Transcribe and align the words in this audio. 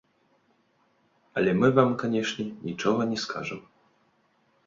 Але 1.41 1.51
мы 1.59 1.67
вам, 1.79 1.91
канешне, 2.03 2.45
нічога 2.69 3.01
не 3.13 3.19
скажам. 3.27 3.59